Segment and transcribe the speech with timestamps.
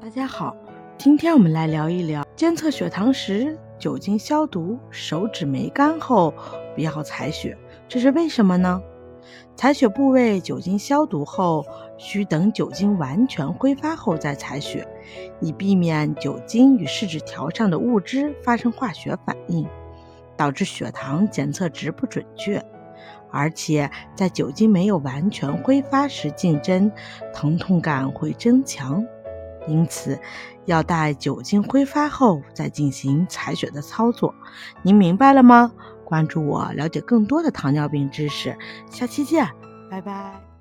[0.00, 0.56] 大家好，
[0.96, 6.32] 今天我们来聊一聊监测血糖时酒精消毒，手指没干后
[6.76, 8.80] 不要采血，这是为什么呢？
[9.56, 11.66] 采血部位酒精消毒后，
[11.96, 14.86] 需等酒精完全挥发后再采血，
[15.40, 19.66] 以避免酒精与试纸条上的物质发生化学反应，
[20.36, 22.64] 导致血糖检测值不准确。
[23.30, 26.90] 而且在酒精没有完全挥发时进针，
[27.34, 29.04] 疼痛感会增强。
[29.68, 30.18] 因此，
[30.64, 34.34] 要待酒精挥发后再进行采血的操作。
[34.82, 35.72] 您明白了吗？
[36.04, 38.56] 关注我，了解更多的糖尿病知识。
[38.90, 39.46] 下期见，
[39.90, 40.57] 拜拜。